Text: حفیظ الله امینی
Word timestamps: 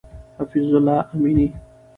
حفیظ 0.37 0.73
الله 0.75 1.05
امینی 1.13 1.53